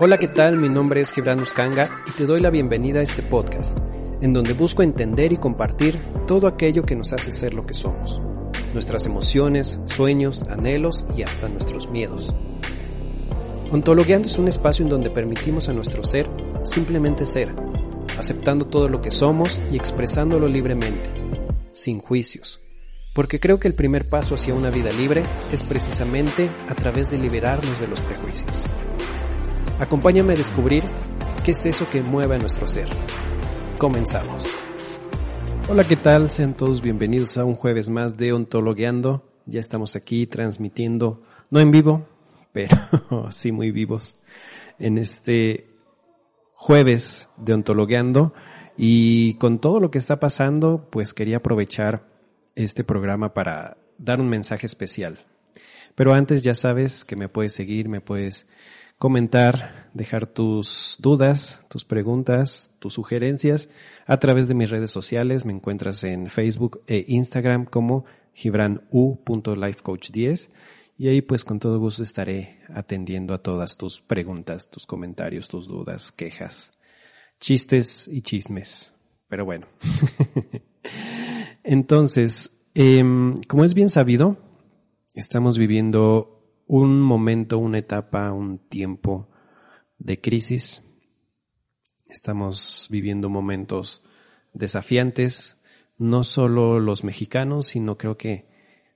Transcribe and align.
Hola, 0.00 0.16
¿qué 0.16 0.28
tal? 0.28 0.56
Mi 0.58 0.68
nombre 0.68 1.00
es 1.00 1.10
Gibran 1.10 1.40
Uscanga 1.40 1.90
y 2.06 2.12
te 2.12 2.24
doy 2.24 2.40
la 2.40 2.50
bienvenida 2.50 3.00
a 3.00 3.02
este 3.02 3.20
podcast, 3.20 3.76
en 4.20 4.32
donde 4.32 4.52
busco 4.52 4.84
entender 4.84 5.32
y 5.32 5.38
compartir 5.38 6.00
todo 6.24 6.46
aquello 6.46 6.84
que 6.84 6.94
nos 6.94 7.12
hace 7.12 7.32
ser 7.32 7.52
lo 7.52 7.66
que 7.66 7.74
somos, 7.74 8.22
nuestras 8.72 9.06
emociones, 9.06 9.80
sueños, 9.86 10.44
anhelos 10.44 11.04
y 11.16 11.22
hasta 11.22 11.48
nuestros 11.48 11.90
miedos. 11.90 12.32
Ontologueando 13.72 14.28
es 14.28 14.38
un 14.38 14.46
espacio 14.46 14.84
en 14.84 14.90
donde 14.90 15.10
permitimos 15.10 15.68
a 15.68 15.72
nuestro 15.72 16.04
ser 16.04 16.30
simplemente 16.62 17.26
ser, 17.26 17.52
aceptando 18.16 18.68
todo 18.68 18.88
lo 18.88 19.02
que 19.02 19.10
somos 19.10 19.60
y 19.72 19.76
expresándolo 19.76 20.46
libremente, 20.46 21.10
sin 21.72 21.98
juicios. 21.98 22.60
Porque 23.18 23.40
creo 23.40 23.58
que 23.58 23.66
el 23.66 23.74
primer 23.74 24.08
paso 24.08 24.36
hacia 24.36 24.54
una 24.54 24.70
vida 24.70 24.92
libre 24.92 25.24
es 25.52 25.64
precisamente 25.64 26.48
a 26.68 26.74
través 26.76 27.10
de 27.10 27.18
liberarnos 27.18 27.80
de 27.80 27.88
los 27.88 28.00
prejuicios. 28.00 28.62
Acompáñame 29.80 30.34
a 30.34 30.36
descubrir 30.36 30.84
qué 31.44 31.50
es 31.50 31.66
eso 31.66 31.90
que 31.90 32.00
mueve 32.00 32.36
a 32.36 32.38
nuestro 32.38 32.68
ser. 32.68 32.88
Comenzamos. 33.76 34.46
Hola, 35.68 35.82
¿qué 35.82 35.96
tal? 35.96 36.30
Sean 36.30 36.54
todos 36.54 36.80
bienvenidos 36.80 37.36
a 37.38 37.44
un 37.44 37.56
jueves 37.56 37.88
más 37.88 38.16
de 38.16 38.32
Ontologueando. 38.32 39.28
Ya 39.46 39.58
estamos 39.58 39.96
aquí 39.96 40.28
transmitiendo, 40.28 41.24
no 41.50 41.58
en 41.58 41.72
vivo, 41.72 42.06
pero 42.52 42.76
sí 43.32 43.50
muy 43.50 43.72
vivos, 43.72 44.20
en 44.78 44.96
este 44.96 45.66
jueves 46.52 47.28
de 47.36 47.52
Ontologueando. 47.52 48.32
Y 48.76 49.34
con 49.38 49.58
todo 49.58 49.80
lo 49.80 49.90
que 49.90 49.98
está 49.98 50.20
pasando, 50.20 50.86
pues 50.92 51.14
quería 51.14 51.38
aprovechar 51.38 52.16
este 52.64 52.84
programa 52.84 53.34
para 53.34 53.76
dar 53.98 54.20
un 54.20 54.28
mensaje 54.28 54.66
especial. 54.66 55.18
Pero 55.94 56.12
antes 56.12 56.42
ya 56.42 56.54
sabes 56.54 57.04
que 57.04 57.16
me 57.16 57.28
puedes 57.28 57.52
seguir, 57.52 57.88
me 57.88 58.00
puedes 58.00 58.46
comentar, 58.98 59.90
dejar 59.94 60.32
just 60.36 61.00
dudas, 61.00 61.64
tus 61.68 61.84
preguntas, 61.84 62.70
tus 62.78 62.94
sugerencias 62.94 63.68
a 64.06 64.18
través 64.18 64.48
de 64.48 64.54
mis 64.54 64.70
redes 64.70 64.90
sociales. 64.90 65.44
Me 65.44 65.52
encuentras 65.52 66.02
en 66.04 66.30
Facebook 66.30 66.82
e 66.86 67.04
Instagram 67.08 67.64
como 67.64 68.04
gibranu.lifecoach10 68.34 70.50
y 70.98 71.08
ahí 71.08 71.22
pues 71.22 71.44
con 71.44 71.60
todo 71.60 71.78
gusto 71.78 72.02
estaré 72.02 72.58
atendiendo 72.74 73.34
a 73.34 73.38
todas 73.38 73.76
tus 73.76 74.00
preguntas, 74.00 74.68
tus 74.68 74.84
comentarios, 74.84 75.46
tus 75.48 75.68
dudas, 75.68 76.12
quejas, 76.12 76.72
chistes 77.40 78.08
y 78.08 78.22
chismes. 78.22 78.94
Pero 79.28 79.44
bueno. 79.44 79.68
Entonces, 81.70 82.66
eh, 82.74 83.04
como 83.46 83.62
es 83.62 83.74
bien 83.74 83.90
sabido, 83.90 84.38
estamos 85.12 85.58
viviendo 85.58 86.62
un 86.66 86.98
momento, 87.02 87.58
una 87.58 87.76
etapa, 87.76 88.32
un 88.32 88.58
tiempo 88.58 89.28
de 89.98 90.18
crisis. 90.18 90.82
Estamos 92.06 92.88
viviendo 92.90 93.28
momentos 93.28 94.02
desafiantes, 94.54 95.60
no 95.98 96.24
solo 96.24 96.80
los 96.80 97.04
mexicanos, 97.04 97.66
sino 97.66 97.98
creo 97.98 98.16
que 98.16 98.48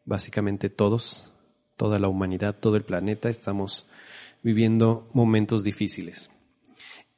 básicamente 0.07 0.70
todos, 0.70 1.31
toda 1.77 1.98
la 1.98 2.09
humanidad, 2.09 2.57
todo 2.59 2.77
el 2.77 2.86
planeta, 2.86 3.29
estamos 3.29 3.86
viviendo 4.42 5.11
momentos 5.12 5.62
difíciles. 5.62 6.31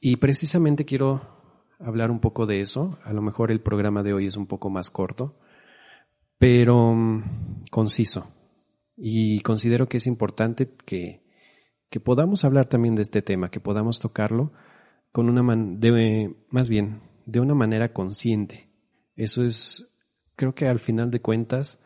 Y 0.01 0.17
precisamente 0.17 0.85
quiero 0.85 1.35
hablar 1.79 2.11
un 2.11 2.19
poco 2.19 2.47
de 2.47 2.61
eso. 2.61 2.99
A 3.05 3.13
lo 3.13 3.23
mejor 3.23 3.53
el 3.53 3.61
programa 3.61 4.03
de 4.03 4.15
hoy 4.15 4.27
es 4.27 4.37
un 4.37 4.47
poco 4.47 4.69
más 4.69 4.91
corto, 4.91 5.37
pero 6.45 6.95
mm, 6.95 7.65
conciso. 7.71 8.31
Y 8.99 9.41
considero 9.41 9.89
que 9.89 9.97
es 9.97 10.07
importante 10.07 10.71
que, 10.85 11.25
que 11.89 12.01
podamos 12.01 12.45
hablar 12.45 12.67
también 12.67 12.97
de 12.97 13.01
este 13.01 13.23
tema, 13.23 13.51
que 13.51 13.61
podamos 13.61 13.99
tocarlo 13.99 14.53
con 15.11 15.31
una 15.31 15.43
man 15.43 15.81
de, 15.81 16.37
más 16.51 16.69
bien, 16.69 17.01
de 17.25 17.41
una 17.41 17.55
manera 17.55 17.95
consciente. 17.95 18.69
Eso 19.17 19.43
es, 19.43 19.91
creo 20.37 20.55
que 20.55 20.67
al 20.67 20.81
final 20.81 21.11
de 21.11 21.23
cuentas, 21.23 21.81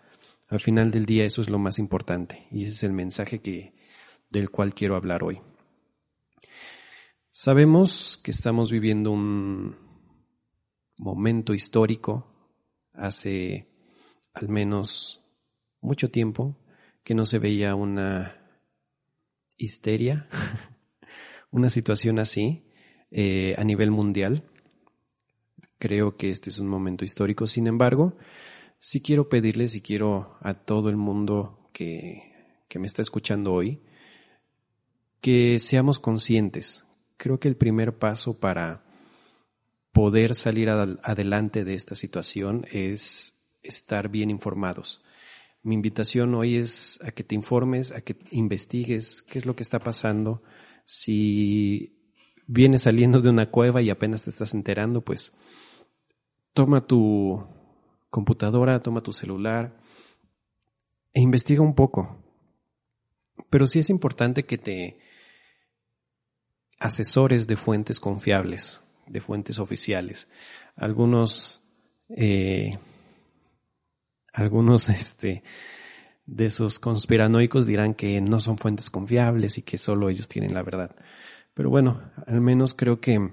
al 0.48 0.58
final 0.58 0.90
del 0.90 1.06
día 1.06 1.24
eso 1.24 1.40
es 1.40 1.48
lo 1.48 1.60
más 1.60 1.78
importante 1.78 2.48
y 2.50 2.64
ese 2.64 2.72
es 2.72 2.82
el 2.82 2.92
mensaje 2.92 3.38
que, 3.38 3.74
del 4.28 4.50
cual 4.50 4.74
quiero 4.74 4.96
hablar 4.96 5.22
hoy. 5.22 5.40
Sabemos 7.30 8.20
que 8.24 8.32
estamos 8.32 8.72
viviendo 8.72 9.12
un 9.12 9.76
momento 10.96 11.54
histórico 11.54 12.26
hace 12.92 13.68
al 14.40 14.48
menos 14.48 15.20
mucho 15.80 16.10
tiempo 16.10 16.56
que 17.02 17.14
no 17.14 17.26
se 17.26 17.38
veía 17.38 17.74
una 17.74 18.36
histeria, 19.56 20.28
una 21.50 21.70
situación 21.70 22.18
así 22.18 22.64
eh, 23.10 23.54
a 23.58 23.64
nivel 23.64 23.90
mundial. 23.90 24.44
Creo 25.78 26.16
que 26.16 26.30
este 26.30 26.50
es 26.50 26.58
un 26.58 26.68
momento 26.68 27.04
histórico. 27.04 27.46
Sin 27.46 27.66
embargo, 27.66 28.16
sí 28.78 29.00
quiero 29.00 29.28
pedirles 29.28 29.74
y 29.74 29.80
quiero 29.80 30.36
a 30.40 30.54
todo 30.54 30.88
el 30.88 30.96
mundo 30.96 31.70
que, 31.72 32.54
que 32.68 32.78
me 32.78 32.86
está 32.86 33.02
escuchando 33.02 33.52
hoy 33.52 33.82
que 35.20 35.58
seamos 35.58 35.98
conscientes. 35.98 36.86
Creo 37.16 37.40
que 37.40 37.48
el 37.48 37.56
primer 37.56 37.98
paso 37.98 38.38
para 38.38 38.84
poder 39.92 40.34
salir 40.36 40.68
adelante 40.68 41.64
de 41.64 41.74
esta 41.74 41.96
situación 41.96 42.64
es 42.70 43.37
estar 43.68 44.08
bien 44.08 44.30
informados. 44.30 45.02
Mi 45.62 45.74
invitación 45.74 46.34
hoy 46.34 46.56
es 46.56 46.98
a 47.02 47.10
que 47.10 47.24
te 47.24 47.34
informes, 47.34 47.92
a 47.92 48.00
que 48.00 48.16
investigues 48.30 49.22
qué 49.22 49.38
es 49.38 49.46
lo 49.46 49.54
que 49.54 49.62
está 49.62 49.78
pasando. 49.78 50.42
Si 50.84 51.98
vienes 52.46 52.82
saliendo 52.82 53.20
de 53.20 53.30
una 53.30 53.50
cueva 53.50 53.82
y 53.82 53.90
apenas 53.90 54.24
te 54.24 54.30
estás 54.30 54.54
enterando, 54.54 55.02
pues 55.04 55.32
toma 56.54 56.86
tu 56.86 57.46
computadora, 58.10 58.82
toma 58.82 59.02
tu 59.02 59.12
celular 59.12 59.76
e 61.12 61.20
investiga 61.20 61.62
un 61.62 61.74
poco. 61.74 62.24
Pero 63.50 63.66
sí 63.66 63.80
es 63.80 63.90
importante 63.90 64.44
que 64.44 64.58
te 64.58 64.98
asesores 66.78 67.46
de 67.46 67.56
fuentes 67.56 67.98
confiables, 68.00 68.82
de 69.06 69.20
fuentes 69.20 69.58
oficiales. 69.58 70.28
Algunos 70.76 71.62
eh, 72.08 72.78
algunos 74.38 74.88
este, 74.88 75.42
de 76.26 76.46
esos 76.46 76.78
conspiranoicos 76.78 77.66
dirán 77.66 77.94
que 77.94 78.20
no 78.20 78.40
son 78.40 78.58
fuentes 78.58 78.90
confiables 78.90 79.58
y 79.58 79.62
que 79.62 79.78
solo 79.78 80.08
ellos 80.08 80.28
tienen 80.28 80.54
la 80.54 80.62
verdad. 80.62 80.94
Pero 81.54 81.70
bueno, 81.70 82.00
al 82.26 82.40
menos 82.40 82.74
creo 82.74 83.00
que 83.00 83.32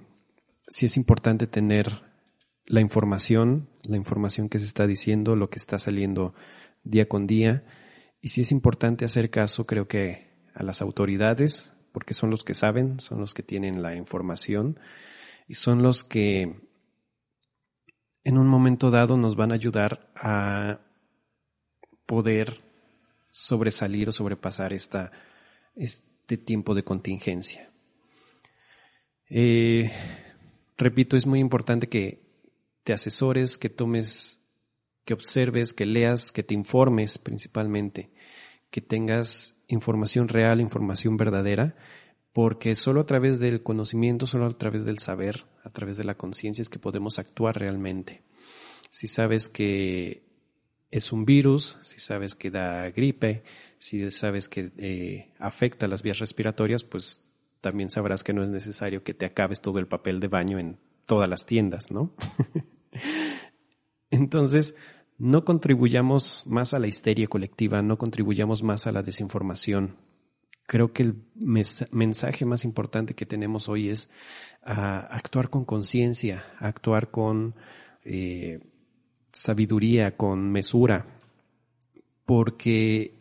sí 0.68 0.88
es 0.88 0.98
importante 0.98 1.46
tener 1.46 2.02
la 2.66 2.82
información, 2.82 3.70
la 3.88 3.98
información 3.98 4.50
que 4.50 4.58
se 4.58 4.66
está 4.66 4.88
diciendo, 4.88 5.36
lo 5.36 5.50
que 5.50 5.60
está 5.60 5.78
saliendo 5.78 6.34
día 6.84 7.08
con 7.08 7.28
día. 7.28 7.64
Y 8.22 8.30
sí 8.30 8.42
es 8.42 8.52
importante 8.52 9.06
hacer 9.06 9.30
caso, 9.30 9.68
creo 9.68 9.88
que 9.88 10.34
a 10.56 10.64
las 10.64 10.82
autoridades, 10.82 11.74
porque 11.92 12.16
son 12.16 12.32
los 12.32 12.44
que 12.44 12.56
saben, 12.56 13.00
son 13.00 13.20
los 13.20 13.36
que 13.36 13.44
tienen 13.44 13.84
la 13.84 13.96
información 13.96 14.80
y 15.48 15.54
son 15.54 15.84
los 15.84 16.04
que 16.04 16.56
en 18.24 18.38
un 18.40 18.48
momento 18.48 18.90
dado 18.90 19.18
nos 19.18 19.36
van 19.36 19.52
a 19.52 19.56
ayudar 19.56 20.10
a 20.16 20.80
poder 22.06 22.62
sobresalir 23.30 24.10
o 24.10 24.12
sobrepasar 24.12 24.74
esta, 24.74 25.12
este 25.76 26.38
tiempo 26.38 26.74
de 26.74 26.84
contingencia. 26.84 27.70
Eh, 29.30 29.92
repito, 30.78 31.18
es 31.18 31.26
muy 31.26 31.40
importante 31.40 31.90
que 31.90 32.24
te 32.84 32.94
asesores, 32.94 33.58
que 33.58 33.70
tomes, 33.70 34.40
que 35.04 35.14
observes, 35.14 35.74
que 35.74 35.86
leas, 35.86 36.32
que 36.32 36.44
te 36.44 36.54
informes 36.54 37.18
principalmente, 37.18 38.12
que 38.70 38.82
tengas 38.82 39.56
información 39.68 40.28
real, 40.28 40.62
información 40.62 41.18
verdadera, 41.18 41.76
porque 42.32 42.76
solo 42.76 43.02
a 43.02 43.06
través 43.06 43.40
del 43.40 43.64
conocimiento, 43.64 44.28
solo 44.28 44.46
a 44.46 44.58
través 44.58 44.86
del 44.86 45.00
saber, 45.00 45.46
a 45.64 45.70
través 45.70 45.98
de 45.98 46.04
la 46.04 46.16
conciencia 46.16 46.62
es 46.62 46.70
que 46.70 46.80
podemos 46.80 47.18
actuar 47.18 47.58
realmente. 47.58 48.22
Si 48.92 49.08
sabes 49.08 49.50
que 49.50 50.25
es 50.92 51.12
un 51.12 51.26
virus, 51.26 51.78
si 51.82 52.00
sabes 52.00 52.36
que 52.36 52.52
da 52.52 52.90
gripe, 52.92 53.44
si 53.78 54.10
sabes 54.12 54.48
que 54.48 54.72
eh, 54.78 55.34
afecta 55.40 55.88
las 55.88 56.04
vías 56.04 56.20
respiratorias, 56.20 56.84
pues 56.84 57.24
también 57.62 57.90
sabrás 57.90 58.24
que 58.24 58.34
no 58.34 58.44
es 58.44 58.50
necesario 58.50 59.04
que 59.04 59.14
te 59.14 59.26
acabes 59.26 59.62
todo 59.62 59.80
el 59.80 59.88
papel 59.88 60.20
de 60.20 60.28
baño 60.28 60.60
en 60.60 60.78
todas 61.06 61.30
las 61.30 61.46
tiendas, 61.46 61.92
¿no? 61.92 62.16
Entonces, 64.12 64.76
no 65.18 65.46
contribuyamos 65.46 66.46
más 66.48 66.74
a 66.74 66.80
la 66.80 66.88
histeria 66.88 67.28
colectiva, 67.28 67.82
no 67.82 67.98
contribuyamos 67.98 68.64
más 68.64 68.88
a 68.88 68.92
la 68.92 69.02
desinformación. 69.02 69.98
Creo 70.68 70.94
que 70.94 71.04
el 71.04 71.24
mensaje 71.36 72.46
más 72.46 72.66
importante 72.66 73.14
que 73.14 73.26
tenemos 73.26 73.70
hoy 73.70 73.90
es 73.90 74.10
actuar 74.62 75.50
con 75.50 75.64
conciencia, 75.64 76.44
actuar 76.60 77.12
con 77.12 77.56
eh, 78.04 78.60
sabiduría, 79.36 80.16
con 80.16 80.50
mesura, 80.50 81.06
porque 82.26 83.14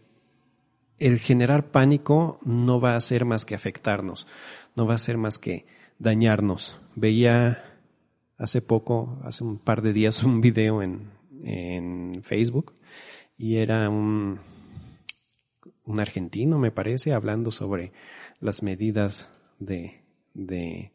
el 1.00 1.18
generar 1.18 1.72
pánico 1.72 2.38
no 2.44 2.80
va 2.80 2.94
a 2.94 3.00
ser 3.00 3.24
más 3.24 3.44
que 3.44 3.56
afectarnos, 3.56 4.28
no 4.76 4.86
va 4.86 4.94
a 4.94 4.98
ser 4.98 5.18
más 5.18 5.38
que 5.38 5.66
dañarnos. 5.98 6.78
Veía 6.94 7.64
hace 8.38 8.62
poco, 8.62 9.18
hace 9.24 9.42
un 9.42 9.58
par 9.58 9.82
de 9.82 9.92
días, 9.92 10.22
un 10.24 10.40
video 10.40 10.82
en, 10.82 11.10
en 11.42 12.22
Facebook 12.22 12.74
y 13.36 13.56
era 13.56 13.90
un, 13.90 14.38
un 15.84 16.00
argentino, 16.00 16.60
me 16.60 16.70
parece, 16.70 17.12
hablando 17.12 17.50
sobre 17.50 17.92
las 18.38 18.62
medidas 18.62 19.32
de, 19.58 20.00
de, 20.32 20.92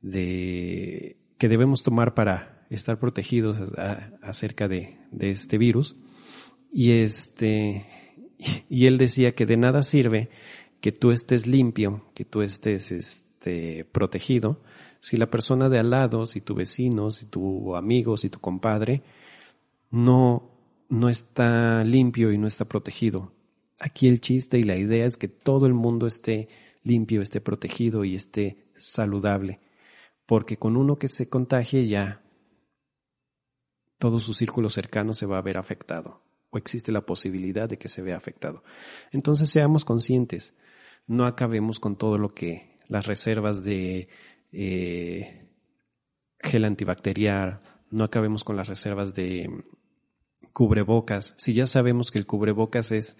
de 0.00 1.16
que 1.38 1.48
debemos 1.48 1.84
tomar 1.84 2.14
para 2.14 2.57
estar 2.70 2.98
protegidos 2.98 3.58
acerca 4.22 4.68
de, 4.68 4.98
este 5.18 5.58
virus. 5.58 5.96
Y 6.72 6.92
este, 6.92 7.86
y 8.68 8.86
él 8.86 8.98
decía 8.98 9.34
que 9.34 9.46
de 9.46 9.56
nada 9.56 9.82
sirve 9.82 10.28
que 10.80 10.92
tú 10.92 11.10
estés 11.10 11.46
limpio, 11.46 12.04
que 12.14 12.24
tú 12.24 12.42
estés 12.42 12.92
este, 12.92 13.84
protegido, 13.86 14.60
si 15.00 15.16
la 15.16 15.30
persona 15.30 15.68
de 15.68 15.78
al 15.78 15.90
lado, 15.90 16.26
si 16.26 16.40
tu 16.40 16.54
vecino, 16.54 17.10
si 17.10 17.26
tu 17.26 17.76
amigo, 17.76 18.16
si 18.16 18.30
tu 18.30 18.40
compadre, 18.40 19.02
no, 19.90 20.50
no 20.88 21.08
está 21.08 21.84
limpio 21.84 22.32
y 22.32 22.38
no 22.38 22.46
está 22.46 22.64
protegido. 22.64 23.32
Aquí 23.80 24.08
el 24.08 24.20
chiste 24.20 24.58
y 24.58 24.64
la 24.64 24.76
idea 24.76 25.06
es 25.06 25.16
que 25.16 25.28
todo 25.28 25.66
el 25.66 25.74
mundo 25.74 26.06
esté 26.06 26.48
limpio, 26.82 27.22
esté 27.22 27.40
protegido 27.40 28.04
y 28.04 28.14
esté 28.14 28.66
saludable. 28.76 29.60
Porque 30.26 30.56
con 30.56 30.76
uno 30.76 30.96
que 30.96 31.08
se 31.08 31.28
contagie 31.28 31.86
ya 31.86 32.22
todo 33.98 34.20
su 34.20 34.34
círculo 34.34 34.70
cercano 34.70 35.14
se 35.14 35.26
va 35.26 35.38
a 35.38 35.42
ver 35.42 35.58
afectado 35.58 36.22
o 36.50 36.58
existe 36.58 36.92
la 36.92 37.04
posibilidad 37.04 37.68
de 37.68 37.78
que 37.78 37.88
se 37.88 38.02
vea 38.02 38.16
afectado. 38.16 38.62
Entonces 39.12 39.50
seamos 39.50 39.84
conscientes, 39.84 40.54
no 41.06 41.26
acabemos 41.26 41.78
con 41.78 41.96
todo 41.96 42.18
lo 42.18 42.34
que 42.34 42.78
las 42.88 43.06
reservas 43.06 43.62
de 43.62 44.08
eh, 44.52 45.48
gel 46.40 46.64
antibacterial, 46.64 47.60
no 47.90 48.04
acabemos 48.04 48.44
con 48.44 48.56
las 48.56 48.68
reservas 48.68 49.14
de 49.14 49.64
cubrebocas. 50.52 51.34
Si 51.36 51.52
ya 51.52 51.66
sabemos 51.66 52.10
que 52.10 52.18
el 52.18 52.26
cubrebocas 52.26 52.92
es 52.92 53.16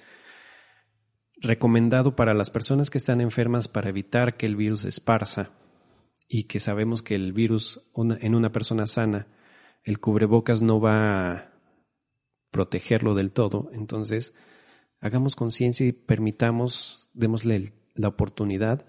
recomendado 1.40 2.16
para 2.16 2.34
las 2.34 2.50
personas 2.50 2.90
que 2.90 2.98
están 2.98 3.20
enfermas 3.20 3.68
para 3.68 3.90
evitar 3.90 4.36
que 4.36 4.46
el 4.46 4.56
virus 4.56 4.84
esparza 4.84 5.52
y 6.28 6.44
que 6.44 6.60
sabemos 6.60 7.02
que 7.02 7.14
el 7.14 7.32
virus 7.32 7.80
en 7.94 8.34
una 8.34 8.50
persona 8.52 8.86
sana, 8.86 9.28
el 9.88 10.00
cubrebocas 10.00 10.60
no 10.60 10.80
va 10.82 11.32
a 11.32 11.52
protegerlo 12.50 13.14
del 13.14 13.32
todo, 13.32 13.70
entonces 13.72 14.34
hagamos 15.00 15.34
conciencia 15.34 15.86
y 15.86 15.92
permitamos, 15.92 17.08
démosle 17.14 17.72
la 17.94 18.08
oportunidad 18.08 18.84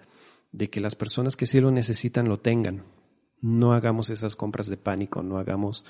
de 0.52 0.70
que 0.70 0.82
las 0.82 0.96
personas 0.96 1.38
que 1.38 1.46
sí 1.46 1.62
lo 1.62 1.72
necesitan 1.72 2.28
lo 2.28 2.42
tengan. 2.42 2.84
No 3.40 3.72
hagamos 3.72 4.10
esas 4.10 4.36
compras 4.36 4.68
de 4.68 4.76
pánico, 4.76 5.24
no 5.24 5.38
hagamos 5.38 5.86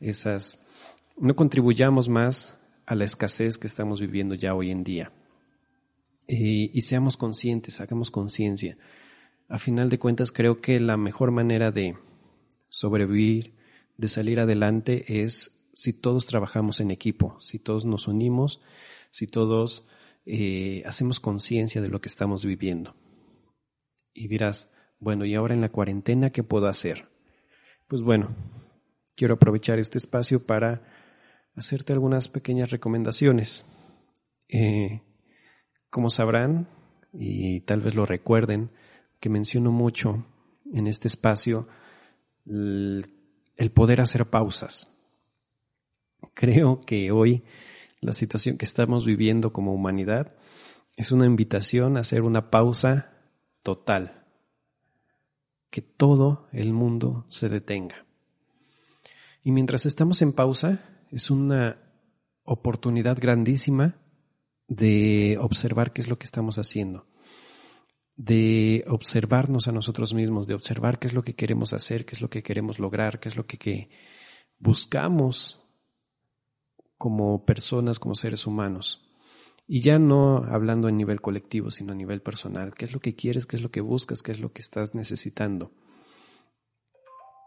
esas, 0.00 0.60
no 1.16 1.34
contribuyamos 1.34 2.10
más 2.10 2.58
a 2.84 2.94
la 2.94 3.04
escasez 3.04 3.56
que 3.56 3.66
estamos 3.66 4.02
viviendo 4.02 4.34
ya 4.34 4.54
hoy 4.54 4.70
en 4.70 4.84
día. 4.84 5.12
Y, 6.28 6.76
y 6.76 6.82
seamos 6.82 7.16
conscientes, 7.16 7.80
hagamos 7.80 8.10
conciencia. 8.10 8.76
A 9.48 9.58
final 9.58 9.88
de 9.88 9.98
cuentas, 9.98 10.30
creo 10.30 10.60
que 10.60 10.78
la 10.78 10.98
mejor 10.98 11.30
manera 11.30 11.70
de 11.70 11.96
sobrevivir, 12.68 13.61
de 14.02 14.08
salir 14.08 14.40
adelante, 14.40 15.22
es 15.22 15.62
si 15.72 15.92
todos 15.92 16.26
trabajamos 16.26 16.80
en 16.80 16.90
equipo, 16.90 17.40
si 17.40 17.60
todos 17.60 17.84
nos 17.84 18.08
unimos, 18.08 18.60
si 19.12 19.28
todos 19.28 19.86
eh, 20.26 20.82
hacemos 20.86 21.20
conciencia 21.20 21.80
de 21.80 21.88
lo 21.88 22.00
que 22.00 22.08
estamos 22.08 22.44
viviendo. 22.44 22.96
Y 24.12 24.26
dirás, 24.26 24.68
bueno, 24.98 25.24
¿y 25.24 25.36
ahora 25.36 25.54
en 25.54 25.60
la 25.60 25.70
cuarentena 25.70 26.30
qué 26.30 26.42
puedo 26.42 26.66
hacer? 26.66 27.10
Pues 27.86 28.02
bueno, 28.02 28.34
quiero 29.14 29.34
aprovechar 29.34 29.78
este 29.78 29.98
espacio 29.98 30.44
para 30.44 30.82
hacerte 31.54 31.92
algunas 31.92 32.28
pequeñas 32.28 32.72
recomendaciones. 32.72 33.64
Eh, 34.48 35.00
como 35.90 36.10
sabrán, 36.10 36.68
y 37.12 37.60
tal 37.60 37.82
vez 37.82 37.94
lo 37.94 38.04
recuerden, 38.04 38.72
que 39.20 39.28
menciono 39.28 39.70
mucho 39.70 40.26
en 40.72 40.88
este 40.88 41.06
espacio 41.06 41.68
el 42.44 43.21
poder 43.72 44.00
hacer 44.00 44.28
pausas. 44.28 44.88
Creo 46.34 46.80
que 46.80 47.10
hoy 47.10 47.44
la 48.00 48.12
situación 48.12 48.58
que 48.58 48.64
estamos 48.64 49.06
viviendo 49.06 49.52
como 49.52 49.72
humanidad 49.72 50.34
es 50.96 51.12
una 51.12 51.26
invitación 51.26 51.96
a 51.96 52.00
hacer 52.00 52.22
una 52.22 52.50
pausa 52.50 53.12
total. 53.62 54.24
Que 55.70 55.82
todo 55.82 56.48
el 56.52 56.72
mundo 56.72 57.24
se 57.28 57.48
detenga. 57.48 58.04
Y 59.42 59.52
mientras 59.52 59.86
estamos 59.86 60.22
en 60.22 60.32
pausa, 60.32 60.84
es 61.10 61.30
una 61.30 61.78
oportunidad 62.44 63.18
grandísima 63.18 63.96
de 64.68 65.38
observar 65.40 65.92
qué 65.92 66.00
es 66.00 66.08
lo 66.08 66.18
que 66.18 66.24
estamos 66.24 66.58
haciendo, 66.58 67.06
de 68.16 68.84
observarnos 68.88 69.68
a 69.68 69.72
nosotros 69.72 70.14
mismos, 70.14 70.46
de 70.46 70.54
observar 70.54 70.98
qué 70.98 71.08
es 71.08 71.14
lo 71.14 71.22
que 71.22 71.34
queremos 71.34 71.72
hacer, 71.72 72.04
qué 72.04 72.14
es 72.14 72.20
lo 72.20 72.30
que 72.30 72.42
queremos 72.42 72.78
lograr, 72.78 73.20
qué 73.20 73.28
es 73.28 73.36
lo 73.36 73.46
que, 73.46 73.58
que 73.58 73.90
buscamos 74.58 75.60
como 76.98 77.44
personas, 77.44 77.98
como 77.98 78.14
seres 78.14 78.46
humanos. 78.46 79.08
Y 79.66 79.80
ya 79.80 79.98
no 79.98 80.44
hablando 80.48 80.88
a 80.88 80.92
nivel 80.92 81.20
colectivo, 81.20 81.70
sino 81.70 81.92
a 81.92 81.96
nivel 81.96 82.20
personal. 82.20 82.74
¿Qué 82.74 82.84
es 82.84 82.92
lo 82.92 83.00
que 83.00 83.14
quieres? 83.14 83.46
¿Qué 83.46 83.56
es 83.56 83.62
lo 83.62 83.70
que 83.70 83.80
buscas? 83.80 84.22
¿Qué 84.22 84.32
es 84.32 84.40
lo 84.40 84.52
que 84.52 84.60
estás 84.60 84.94
necesitando? 84.94 85.72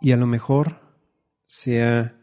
Y 0.01 0.11
a 0.11 0.17
lo 0.17 0.27
mejor 0.27 0.81
sea 1.45 2.19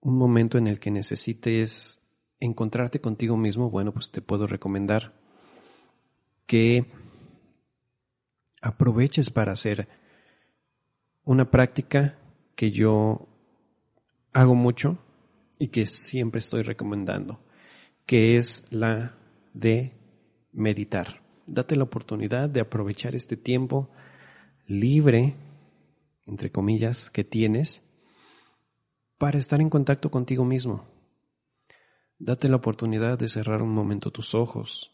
un 0.00 0.16
momento 0.16 0.58
en 0.58 0.66
el 0.66 0.78
que 0.78 0.90
necesites 0.90 2.02
encontrarte 2.40 3.00
contigo 3.00 3.36
mismo, 3.36 3.70
bueno, 3.70 3.92
pues 3.92 4.10
te 4.10 4.22
puedo 4.22 4.46
recomendar 4.46 5.20
que 6.46 6.86
aproveches 8.60 9.30
para 9.30 9.52
hacer 9.52 9.88
una 11.24 11.50
práctica 11.50 12.18
que 12.54 12.70
yo 12.70 13.28
hago 14.32 14.54
mucho 14.54 14.98
y 15.58 15.68
que 15.68 15.86
siempre 15.86 16.38
estoy 16.38 16.62
recomendando, 16.62 17.40
que 18.06 18.36
es 18.36 18.64
la 18.70 19.16
de 19.52 19.92
meditar. 20.52 21.22
Date 21.46 21.76
la 21.76 21.84
oportunidad 21.84 22.48
de 22.48 22.60
aprovechar 22.60 23.14
este 23.14 23.36
tiempo 23.36 23.90
libre, 24.66 25.34
entre 26.26 26.50
comillas, 26.50 27.10
que 27.10 27.24
tienes 27.24 27.82
para 29.18 29.38
estar 29.38 29.60
en 29.60 29.70
contacto 29.70 30.10
contigo 30.10 30.44
mismo. 30.44 30.86
Date 32.18 32.48
la 32.48 32.56
oportunidad 32.56 33.18
de 33.18 33.28
cerrar 33.28 33.62
un 33.62 33.72
momento 33.72 34.10
tus 34.10 34.34
ojos, 34.34 34.92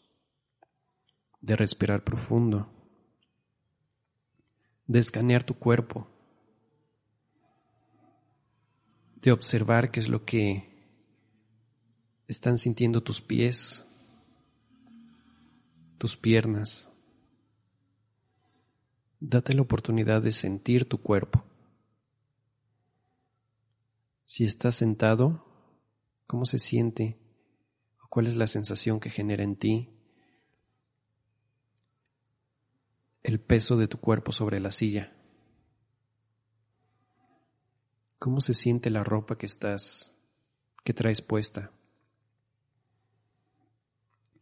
de 1.41 1.55
respirar 1.55 2.03
profundo, 2.03 2.74
de 4.87 4.99
escanear 4.99 5.43
tu 5.43 5.55
cuerpo, 5.55 6.07
de 9.21 9.31
observar 9.31 9.91
qué 9.91 9.99
es 9.99 10.07
lo 10.07 10.25
que 10.25 10.69
están 12.27 12.57
sintiendo 12.57 13.01
tus 13.01 13.21
pies, 13.21 13.83
tus 15.97 16.15
piernas. 16.17 16.89
Date 19.19 19.53
la 19.53 19.61
oportunidad 19.61 20.21
de 20.21 20.31
sentir 20.31 20.87
tu 20.87 21.01
cuerpo. 21.01 21.43
Si 24.25 24.43
estás 24.43 24.75
sentado, 24.75 25.45
¿cómo 26.27 26.45
se 26.45 26.59
siente? 26.59 27.17
¿Cuál 28.09 28.27
es 28.27 28.35
la 28.35 28.47
sensación 28.47 28.99
que 28.99 29.09
genera 29.09 29.43
en 29.43 29.55
ti 29.55 29.94
el 33.25 33.39
peso 33.39 33.75
de 33.75 33.87
tu 33.87 33.97
cuerpo 33.97 34.31
sobre 34.31 34.59
la 34.59 34.69
silla? 34.69 35.11
¿Cómo 38.19 38.39
se 38.39 38.53
siente 38.53 38.91
la 38.91 39.03
ropa 39.03 39.35
que 39.35 39.47
estás, 39.47 40.15
que 40.83 40.93
traes 40.93 41.21
puesta? 41.21 41.71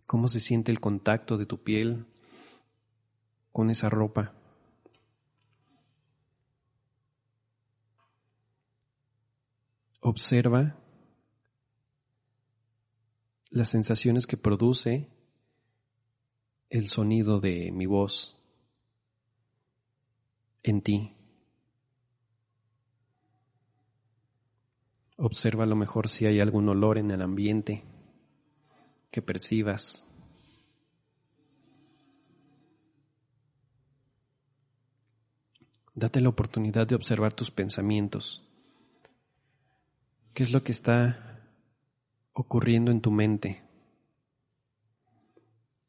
¿Cómo 0.06 0.28
se 0.28 0.42
siente 0.42 0.70
el 0.70 0.82
contacto 0.82 1.38
de 1.38 1.46
tu 1.46 1.64
piel 1.64 2.06
con 3.54 3.70
esa 3.70 3.90
ropa? 3.90 4.34
Observa 10.02 10.76
las 13.50 13.70
sensaciones 13.70 14.28
que 14.28 14.36
produce 14.36 15.08
el 16.70 16.90
sonido 16.90 17.40
de 17.40 17.72
mi 17.72 17.86
voz 17.86 18.43
en 20.64 20.82
ti. 20.82 21.14
Observa 25.18 25.66
a 25.66 25.68
lo 25.68 25.76
mejor 25.76 26.10
si 26.10 26.26
hay 26.26 26.40
algún 26.40 26.68
olor 26.70 26.98
en 26.98 27.12
el 27.12 27.22
ambiente 27.22 27.84
que 29.12 29.22
percibas. 29.22 30.06
Date 35.96 36.22
la 36.22 36.30
oportunidad 36.30 36.88
de 36.88 36.96
observar 36.96 37.34
tus 37.34 37.52
pensamientos. 37.52 38.42
¿Qué 40.34 40.42
es 40.42 40.52
lo 40.52 40.64
que 40.64 40.72
está 40.72 41.48
ocurriendo 42.34 42.90
en 42.90 43.02
tu 43.02 43.12
mente? 43.12 43.62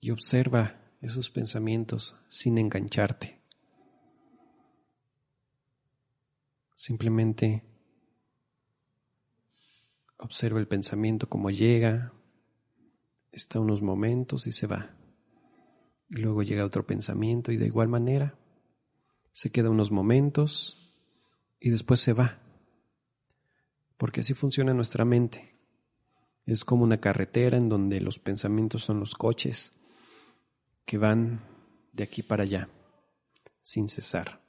Y 0.00 0.10
observa 0.10 0.78
esos 1.00 1.30
pensamientos 1.30 2.14
sin 2.28 2.58
engancharte. 2.58 3.43
Simplemente 6.84 7.64
observa 10.18 10.60
el 10.60 10.68
pensamiento 10.68 11.30
como 11.30 11.48
llega, 11.48 12.12
está 13.32 13.58
unos 13.58 13.80
momentos 13.80 14.46
y 14.46 14.52
se 14.52 14.66
va. 14.66 14.94
Y 16.10 16.16
luego 16.16 16.42
llega 16.42 16.62
otro 16.62 16.86
pensamiento 16.86 17.52
y 17.52 17.56
de 17.56 17.64
igual 17.64 17.88
manera 17.88 18.38
se 19.32 19.50
queda 19.50 19.70
unos 19.70 19.90
momentos 19.90 20.94
y 21.58 21.70
después 21.70 22.00
se 22.00 22.12
va. 22.12 22.42
Porque 23.96 24.20
así 24.20 24.34
funciona 24.34 24.74
nuestra 24.74 25.06
mente. 25.06 25.56
Es 26.44 26.66
como 26.66 26.84
una 26.84 27.00
carretera 27.00 27.56
en 27.56 27.70
donde 27.70 28.02
los 28.02 28.18
pensamientos 28.18 28.84
son 28.84 29.00
los 29.00 29.14
coches 29.14 29.72
que 30.84 30.98
van 30.98 31.40
de 31.94 32.04
aquí 32.04 32.22
para 32.22 32.42
allá 32.42 32.68
sin 33.62 33.88
cesar. 33.88 34.43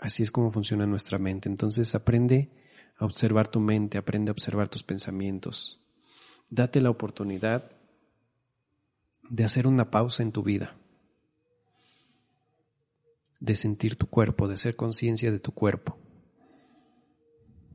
Así 0.00 0.22
es 0.22 0.30
como 0.30 0.50
funciona 0.50 0.86
nuestra 0.86 1.18
mente. 1.18 1.50
Entonces 1.50 1.94
aprende 1.94 2.50
a 2.96 3.04
observar 3.04 3.48
tu 3.48 3.60
mente, 3.60 3.98
aprende 3.98 4.30
a 4.30 4.32
observar 4.32 4.70
tus 4.70 4.82
pensamientos. 4.82 5.78
Date 6.48 6.80
la 6.80 6.88
oportunidad 6.88 7.70
de 9.28 9.44
hacer 9.44 9.66
una 9.66 9.90
pausa 9.90 10.22
en 10.22 10.32
tu 10.32 10.42
vida, 10.42 10.74
de 13.40 13.54
sentir 13.54 13.96
tu 13.96 14.06
cuerpo, 14.08 14.48
de 14.48 14.56
ser 14.56 14.74
conciencia 14.74 15.30
de 15.30 15.38
tu 15.38 15.52
cuerpo, 15.52 15.98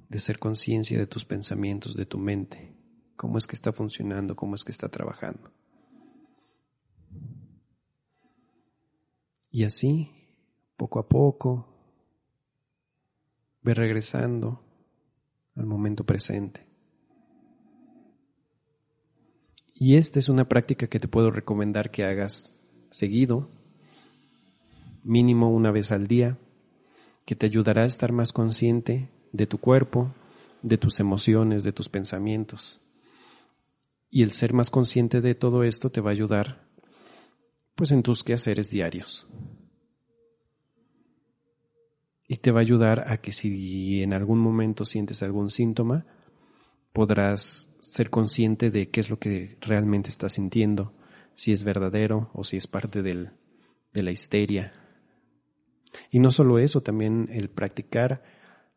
de 0.10 0.18
ser 0.18 0.40
conciencia 0.40 0.98
de 0.98 1.06
tus 1.06 1.26
pensamientos, 1.26 1.96
de 1.96 2.08
tu 2.08 2.18
mente, 2.18 2.76
cómo 3.16 3.38
es 3.38 3.46
que 3.46 3.56
está 3.56 3.72
funcionando, 3.72 4.36
cómo 4.36 4.56
es 4.56 4.64
que 4.64 4.72
está 4.72 4.90
trabajando. 4.90 5.52
Y 9.52 9.64
así, 9.64 10.10
poco 10.76 11.00
a 11.00 11.08
poco, 11.08 11.75
Ve 13.66 13.74
regresando 13.74 14.62
al 15.56 15.66
momento 15.66 16.04
presente. 16.04 16.68
Y 19.74 19.96
esta 19.96 20.20
es 20.20 20.30
una 20.30 20.48
práctica 20.48 20.86
que 20.86 21.00
te 21.00 21.08
puedo 21.08 21.32
recomendar 21.32 21.90
que 21.90 22.04
hagas 22.04 22.54
seguido, 22.92 23.50
mínimo 25.04 25.50
una 25.50 25.72
vez 25.72 25.92
al 25.92 26.06
día, 26.06 26.38
que 27.26 27.36
te 27.36 27.48
ayudará 27.48 27.82
a 27.82 27.88
estar 27.88 28.12
más 28.12 28.34
consciente 28.34 29.10
de 29.32 29.48
tu 29.48 29.58
cuerpo, 29.58 30.14
de 30.62 30.78
tus 30.78 31.00
emociones, 31.00 31.64
de 31.64 31.72
tus 31.72 31.90
pensamientos. 31.90 32.82
Y 34.12 34.22
el 34.22 34.32
ser 34.32 34.54
más 34.54 34.70
consciente 34.70 35.22
de 35.22 35.34
todo 35.34 35.64
esto 35.64 35.90
te 35.90 36.02
va 36.02 36.12
a 36.12 36.14
ayudar 36.14 36.68
pues 37.74 37.92
en 37.92 38.04
tus 38.04 38.24
quehaceres 38.24 38.70
diarios 38.70 39.28
y 42.28 42.38
te 42.38 42.52
va 42.52 42.60
a 42.60 42.62
ayudar 42.62 43.12
a 43.12 43.18
que 43.18 43.32
si 43.32 44.02
en 44.02 44.14
algún 44.14 44.40
momento 44.40 44.86
sientes 44.86 45.22
algún 45.22 45.50
síntoma, 45.50 46.06
podrás 46.92 47.70
ser 47.80 48.10
consciente 48.10 48.72
de 48.72 48.90
qué 48.90 49.02
es 49.02 49.10
lo 49.10 49.20
que 49.20 49.58
realmente 49.62 50.10
estás 50.10 50.34
sintiendo, 50.34 50.94
si 51.34 51.52
es 51.52 51.64
verdadero 51.64 52.32
o 52.34 52.44
si 52.44 52.58
es 52.58 52.68
parte 52.68 53.04
del, 53.04 53.32
de 53.94 54.04
la 54.04 54.12
histeria. 54.12 54.74
Y 56.10 56.20
no 56.20 56.32
solo 56.32 56.58
eso, 56.58 56.82
también 56.82 57.30
el 57.32 57.50
practicar 57.50 58.24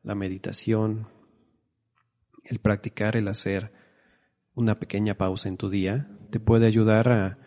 la 0.03 0.15
meditación, 0.15 1.09
el 2.45 2.59
practicar 2.59 3.17
el 3.17 3.29
hacer 3.29 3.73
una 4.55 4.79
pequeña 4.79 5.15
pausa 5.17 5.49
en 5.49 5.57
tu 5.57 5.71
día, 5.71 6.11
te 6.31 6.41
puede 6.41 6.67
ayudar 6.67 7.09
a, 7.11 7.39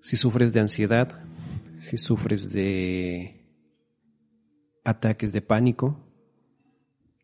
si 0.00 0.16
sufres 0.16 0.52
de 0.52 0.60
ansiedad, 0.60 1.24
si 1.78 1.96
sufres 1.96 2.50
de 2.50 3.43
ataques 4.84 5.32
de 5.32 5.42
pánico 5.42 5.98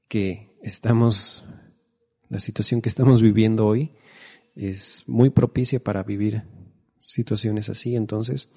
que 0.09 0.59
estamos, 0.63 1.45
la 2.29 2.39
situación 2.39 2.81
que 2.81 2.89
estamos 2.89 3.23
viviendo 3.23 3.67
hoy 3.67 3.93
es 4.57 5.05
muy 5.07 5.31
propicia 5.31 5.83
para 5.83 6.03
vivir 6.03 6.43
situaciones 6.99 7.69
así. 7.71 7.95
Entonces, 7.95 8.51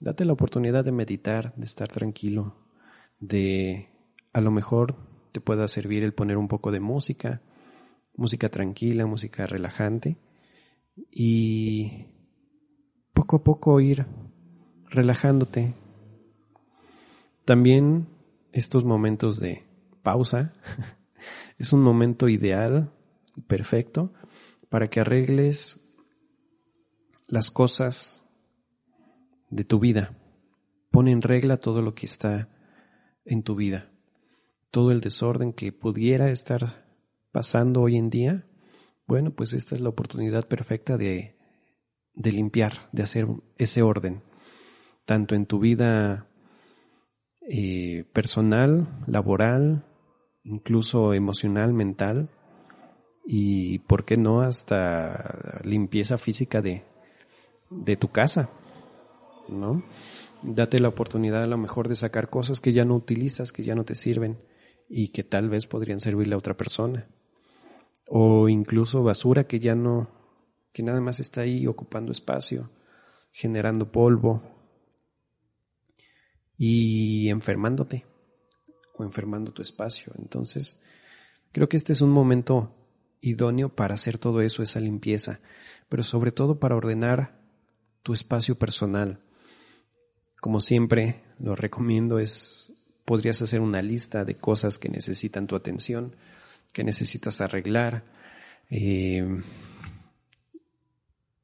date 0.00 0.24
la 0.24 0.32
oportunidad 0.32 0.84
de 0.84 0.92
meditar, 0.92 1.54
de 1.56 1.64
estar 1.64 1.88
tranquilo, 1.88 2.56
de 3.20 3.88
a 4.32 4.40
lo 4.40 4.50
mejor 4.50 4.96
te 5.32 5.40
pueda 5.40 5.68
servir 5.68 6.02
el 6.02 6.14
poner 6.14 6.38
un 6.38 6.48
poco 6.48 6.70
de 6.72 6.80
música, 6.80 7.42
música 8.14 8.48
tranquila, 8.48 9.06
música 9.06 9.46
relajante 9.46 10.16
y 11.10 12.06
poco 13.12 13.36
a 13.36 13.44
poco 13.44 13.80
ir 13.80 14.06
relajándote. 14.88 15.74
También 17.44 18.15
estos 18.58 18.84
momentos 18.84 19.38
de 19.38 19.66
pausa 20.02 20.54
es 21.58 21.74
un 21.74 21.82
momento 21.82 22.28
ideal 22.28 22.90
perfecto 23.46 24.14
para 24.70 24.88
que 24.88 25.00
arregles 25.00 25.80
las 27.26 27.50
cosas 27.50 28.24
de 29.50 29.64
tu 29.64 29.78
vida. 29.78 30.16
Pon 30.90 31.08
en 31.08 31.20
regla 31.20 31.58
todo 31.58 31.82
lo 31.82 31.94
que 31.94 32.06
está 32.06 32.48
en 33.26 33.42
tu 33.42 33.56
vida. 33.56 33.90
Todo 34.70 34.90
el 34.90 35.02
desorden 35.02 35.52
que 35.52 35.72
pudiera 35.72 36.30
estar 36.30 36.86
pasando 37.32 37.82
hoy 37.82 37.96
en 37.96 38.08
día. 38.08 38.46
Bueno, 39.06 39.32
pues 39.32 39.52
esta 39.52 39.74
es 39.74 39.82
la 39.82 39.90
oportunidad 39.90 40.48
perfecta 40.48 40.96
de, 40.96 41.36
de 42.14 42.32
limpiar, 42.32 42.88
de 42.92 43.02
hacer 43.02 43.28
ese 43.58 43.82
orden. 43.82 44.22
Tanto 45.04 45.34
en 45.34 45.44
tu 45.44 45.58
vida 45.58 46.26
eh, 47.48 48.04
personal, 48.12 48.88
laboral, 49.06 49.84
incluso 50.42 51.14
emocional, 51.14 51.72
mental 51.72 52.28
y, 53.24 53.80
¿por 53.80 54.04
qué 54.04 54.16
no?, 54.16 54.40
hasta 54.40 55.60
limpieza 55.64 56.18
física 56.18 56.62
de, 56.62 56.84
de 57.70 57.96
tu 57.96 58.08
casa, 58.08 58.50
¿no? 59.48 59.82
Date 60.42 60.78
la 60.78 60.88
oportunidad 60.88 61.42
a 61.42 61.48
lo 61.48 61.58
mejor 61.58 61.88
de 61.88 61.96
sacar 61.96 62.30
cosas 62.30 62.60
que 62.60 62.72
ya 62.72 62.84
no 62.84 62.94
utilizas, 62.94 63.52
que 63.52 63.62
ya 63.62 63.74
no 63.74 63.84
te 63.84 63.94
sirven 63.94 64.38
y 64.88 65.08
que 65.08 65.24
tal 65.24 65.48
vez 65.48 65.66
podrían 65.66 66.00
servirle 66.00 66.34
a 66.34 66.38
otra 66.38 66.56
persona. 66.56 67.08
O 68.08 68.48
incluso 68.48 69.02
basura 69.02 69.44
que 69.44 69.58
ya 69.58 69.74
no, 69.74 70.08
que 70.72 70.82
nada 70.82 71.00
más 71.00 71.18
está 71.18 71.40
ahí 71.40 71.66
ocupando 71.66 72.12
espacio, 72.12 72.70
generando 73.32 73.90
polvo, 73.90 74.55
y 76.58 77.28
enfermándote 77.28 78.06
o 78.94 79.04
enfermando 79.04 79.52
tu 79.52 79.62
espacio. 79.62 80.12
Entonces, 80.18 80.78
creo 81.52 81.68
que 81.68 81.76
este 81.76 81.92
es 81.92 82.00
un 82.00 82.10
momento 82.10 82.74
idóneo 83.20 83.68
para 83.68 83.94
hacer 83.94 84.18
todo 84.18 84.40
eso, 84.40 84.62
esa 84.62 84.80
limpieza, 84.80 85.40
pero 85.88 86.02
sobre 86.02 86.32
todo 86.32 86.58
para 86.58 86.76
ordenar 86.76 87.38
tu 88.02 88.12
espacio 88.12 88.58
personal. 88.58 89.20
Como 90.40 90.60
siempre, 90.60 91.22
lo 91.38 91.56
recomiendo 91.56 92.18
es, 92.18 92.74
podrías 93.04 93.42
hacer 93.42 93.60
una 93.60 93.82
lista 93.82 94.24
de 94.24 94.36
cosas 94.36 94.78
que 94.78 94.88
necesitan 94.88 95.46
tu 95.46 95.56
atención, 95.56 96.14
que 96.72 96.84
necesitas 96.84 97.40
arreglar, 97.40 98.04
eh, 98.70 99.42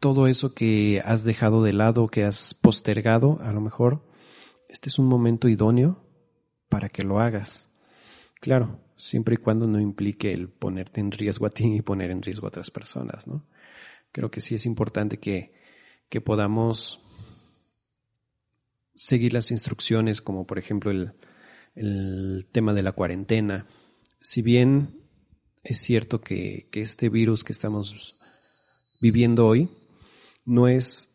todo 0.02 0.26
eso 0.26 0.52
que 0.52 1.00
has 1.04 1.22
dejado 1.22 1.62
de 1.62 1.72
lado, 1.72 2.08
que 2.08 2.24
has 2.24 2.54
postergado, 2.54 3.38
a 3.40 3.52
lo 3.52 3.60
mejor, 3.60 4.02
este 4.72 4.88
es 4.88 4.98
un 4.98 5.06
momento 5.06 5.48
idóneo 5.48 6.02
para 6.70 6.88
que 6.88 7.04
lo 7.04 7.20
hagas. 7.20 7.68
Claro, 8.40 8.80
siempre 8.96 9.34
y 9.34 9.36
cuando 9.36 9.66
no 9.66 9.78
implique 9.78 10.32
el 10.32 10.48
ponerte 10.48 11.02
en 11.02 11.12
riesgo 11.12 11.44
a 11.44 11.50
ti 11.50 11.76
y 11.76 11.82
poner 11.82 12.10
en 12.10 12.22
riesgo 12.22 12.46
a 12.46 12.48
otras 12.48 12.70
personas, 12.70 13.28
¿no? 13.28 13.46
Creo 14.12 14.30
que 14.30 14.40
sí 14.40 14.54
es 14.54 14.64
importante 14.64 15.18
que, 15.18 15.52
que 16.08 16.22
podamos 16.22 17.02
seguir 18.94 19.34
las 19.34 19.50
instrucciones, 19.50 20.22
como 20.22 20.46
por 20.46 20.58
ejemplo 20.58 20.90
el, 20.90 21.12
el 21.74 22.48
tema 22.50 22.72
de 22.72 22.82
la 22.82 22.92
cuarentena. 22.92 23.66
Si 24.20 24.40
bien 24.40 25.02
es 25.64 25.78
cierto 25.82 26.22
que, 26.22 26.68
que 26.70 26.80
este 26.80 27.10
virus 27.10 27.44
que 27.44 27.52
estamos 27.52 28.18
viviendo 29.02 29.46
hoy 29.46 29.68
no 30.46 30.66
es 30.66 31.10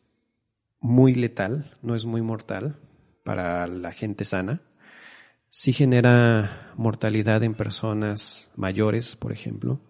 muy 0.80 1.16
letal, 1.16 1.76
no 1.82 1.96
es 1.96 2.06
muy 2.06 2.22
mortal, 2.22 2.80
para 3.28 3.68
la 3.68 3.92
gente 3.92 4.24
sana. 4.24 4.62
Sí 5.50 5.74
genera 5.74 6.72
mortalidad 6.78 7.44
en 7.44 7.56
personas 7.56 8.54
mayores, 8.56 9.18
por 9.18 9.34
ejemplo, 9.34 9.82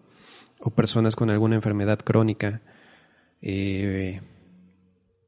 o 0.58 0.70
personas 0.70 1.14
con 1.14 1.30
alguna 1.30 1.54
enfermedad 1.54 2.00
crónica. 2.00 2.62
Eh, 3.40 4.22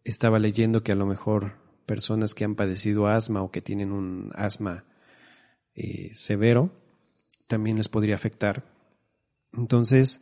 estaba 0.03 0.41
leyendo 0.41 0.83
que 0.83 0.91
a 0.91 0.97
lo 0.97 1.07
mejor 1.07 1.53
personas 1.87 2.35
que 2.35 2.43
han 2.43 2.57
padecido 2.57 3.07
asma 3.07 3.43
o 3.43 3.53
que 3.53 3.63
tienen 3.63 3.93
un 3.93 4.33
asma 4.35 4.87
eh, 5.77 6.11
severo, 6.13 6.73
también 7.47 7.77
les 7.77 7.87
podría 7.87 8.17
afectar. 8.17 8.65
Entonces, 9.53 10.21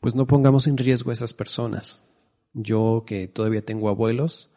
pues 0.00 0.16
no 0.16 0.26
pongamos 0.26 0.66
en 0.66 0.76
riesgo 0.76 1.10
a 1.10 1.12
esas 1.12 1.32
personas. 1.32 2.04
Yo 2.54 3.04
que 3.06 3.28
todavía 3.28 3.64
tengo 3.64 3.88
abuelos, 3.88 4.50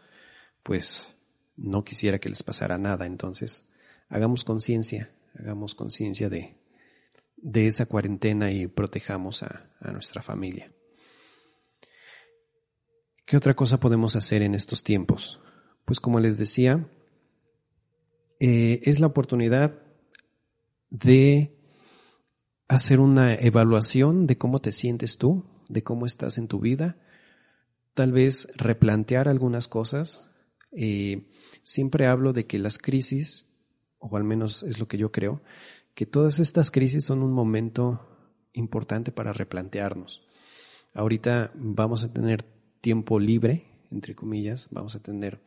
pues 0.64 1.14
no 1.56 1.84
quisiera 1.84 2.20
que 2.20 2.30
les 2.30 2.44
pasara 2.44 2.78
nada. 2.78 3.06
Entonces, 3.06 3.66
hagamos 4.10 4.44
conciencia, 4.44 5.12
hagamos 5.36 5.76
conciencia 5.76 6.30
de, 6.30 6.58
de 7.44 7.68
esa 7.68 7.86
cuarentena 7.86 8.52
y 8.52 8.68
protejamos 8.68 9.44
a, 9.44 9.70
nuestra 9.92 10.22
familia. 10.22 10.72
¿Qué 13.26 13.36
otra 13.36 13.54
cosa 13.54 13.82
podemos 13.82 14.16
hacer 14.16 14.42
en 14.42 14.56
estos 14.56 14.82
tiempos? 14.82 15.42
Pues 15.84 16.00
como 16.00 16.22
les 16.22 16.38
decía, 16.38 16.90
eh, 18.40 18.80
es 18.84 19.02
la 19.02 19.08
oportunidad 19.08 19.78
de 20.90 21.54
hacer 22.70 23.02
una 23.02 23.36
evaluación 23.36 24.26
de 24.26 24.38
cómo 24.38 24.62
te 24.62 24.72
sientes 24.72 25.18
tú, 25.18 25.44
de 25.68 25.84
cómo 25.84 26.06
estás 26.06 26.38
en 26.38 26.48
tu 26.48 26.62
vida, 26.62 26.98
tal 27.94 28.14
vez 28.14 28.48
replantear 28.56 29.28
algunas 29.28 29.68
cosas. 29.68 30.30
Eh, 30.72 31.30
siempre 31.62 32.08
hablo 32.08 32.34
de 32.34 32.46
que 32.46 32.60
las 32.60 32.78
crisis, 32.78 33.50
o 34.00 34.18
al 34.18 34.24
menos 34.24 34.64
es 34.64 34.80
lo 34.80 34.88
que 34.88 34.98
yo 34.98 35.12
creo, 35.12 35.42
que 35.94 36.06
todas 36.06 36.40
estas 36.40 36.72
crisis 36.72 37.06
son 37.06 37.22
un 37.22 37.32
momento 37.32 38.02
importante 38.54 39.12
para 39.12 39.34
replantearnos. 39.34 40.26
Ahorita 40.94 41.52
vamos 41.56 42.04
a 42.04 42.14
tener 42.14 42.44
tiempo 42.82 43.20
libre, 43.20 43.66
entre 43.92 44.16
comillas, 44.16 44.68
vamos 44.72 44.96
a 44.96 45.00
tener 45.00 45.42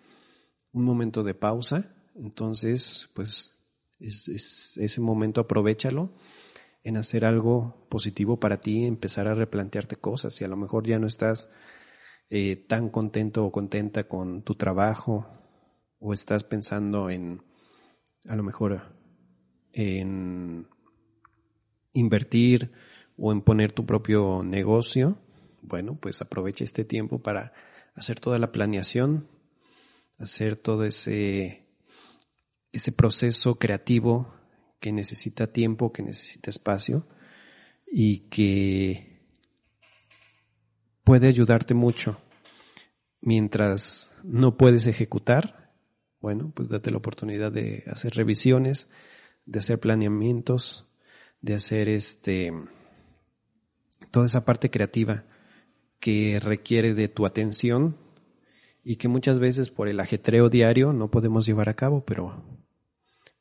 un 0.72 0.84
momento 0.84 1.22
de 1.22 1.34
pausa, 1.34 1.94
entonces 2.14 3.08
pues 3.14 3.52
es, 3.98 4.76
ese 4.76 5.00
momento 5.00 5.40
aprovechalo 5.40 6.10
en 6.84 6.96
hacer 6.96 7.24
algo 7.24 7.86
positivo 7.88 8.38
para 8.38 8.60
ti, 8.60 8.84
empezar 8.84 9.26
a 9.26 9.34
replantearte 9.34 9.96
cosas. 9.96 10.40
y 10.40 10.44
a 10.44 10.48
lo 10.48 10.56
mejor 10.56 10.86
ya 10.86 10.98
no 10.98 11.06
estás 11.06 11.48
eh, 12.30 12.56
tan 12.56 12.90
contento 12.90 13.44
o 13.44 13.52
contenta 13.52 14.06
con 14.06 14.42
tu 14.42 14.54
trabajo, 14.54 15.26
o 15.98 16.12
estás 16.12 16.44
pensando 16.44 17.10
en, 17.10 17.42
a 18.28 18.36
lo 18.36 18.42
mejor, 18.42 18.94
en 19.72 20.68
invertir 21.92 22.72
o 23.16 23.32
en 23.32 23.42
poner 23.42 23.72
tu 23.72 23.86
propio 23.86 24.42
negocio, 24.44 25.18
bueno, 25.62 25.98
pues 26.00 26.20
aprovecha 26.20 26.64
este 26.64 26.84
tiempo 26.84 27.22
para 27.22 27.52
hacer 27.94 28.20
toda 28.20 28.38
la 28.38 28.52
planeación, 28.52 29.28
hacer 30.18 30.56
todo 30.56 30.84
ese, 30.84 31.66
ese 32.72 32.92
proceso 32.92 33.58
creativo 33.58 34.34
que 34.80 34.92
necesita 34.92 35.52
tiempo, 35.52 35.92
que 35.92 36.02
necesita 36.02 36.50
espacio 36.50 37.06
y 37.90 38.28
que 38.28 39.22
puede 41.04 41.28
ayudarte 41.28 41.74
mucho. 41.74 42.20
Mientras 43.20 44.14
no 44.22 44.56
puedes 44.56 44.86
ejecutar, 44.86 45.65
bueno, 46.26 46.50
pues 46.52 46.68
date 46.68 46.90
la 46.90 46.96
oportunidad 46.96 47.52
de 47.52 47.84
hacer 47.86 48.14
revisiones, 48.14 48.88
de 49.44 49.60
hacer 49.60 49.78
planeamientos, 49.78 50.88
de 51.40 51.54
hacer 51.54 51.88
este, 51.88 52.52
toda 54.10 54.26
esa 54.26 54.44
parte 54.44 54.68
creativa 54.68 55.22
que 56.00 56.40
requiere 56.42 56.94
de 56.94 57.06
tu 57.06 57.26
atención 57.26 57.96
y 58.82 58.96
que 58.96 59.06
muchas 59.06 59.38
veces 59.38 59.70
por 59.70 59.86
el 59.86 60.00
ajetreo 60.00 60.48
diario 60.48 60.92
no 60.92 61.12
podemos 61.12 61.46
llevar 61.46 61.68
a 61.68 61.76
cabo, 61.76 62.04
pero 62.04 62.42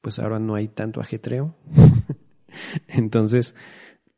pues 0.02 0.20
ahora 0.20 0.38
no 0.38 0.54
hay 0.54 0.68
tanto 0.68 1.02
ajetreo. 1.02 1.56
Entonces 2.88 3.56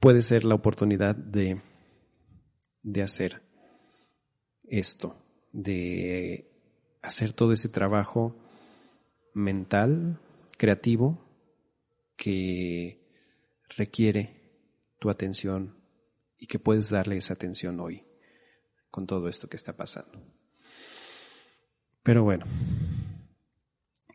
puede 0.02 0.22
ser 0.22 0.44
la 0.44 0.56
oportunidad 0.56 1.16
de, 1.16 1.62
de 2.84 3.02
hacer 3.02 3.44
esto, 4.66 5.16
de 5.54 6.52
hacer 7.02 7.32
todo 7.32 7.54
ese 7.54 7.70
trabajo 7.70 8.44
mental, 9.38 10.20
creativo, 10.58 11.24
que 12.16 13.00
requiere 13.78 14.42
tu 15.00 15.10
atención 15.10 15.78
y 16.38 16.48
que 16.48 16.60
puedes 16.60 16.90
darle 16.90 17.18
esa 17.18 17.36
atención 17.36 17.80
hoy 17.80 18.04
con 18.90 19.06
todo 19.06 19.30
esto 19.30 19.48
que 19.48 19.58
está 19.58 19.78
pasando. 19.78 20.20
Pero 22.04 22.24
bueno, 22.24 22.46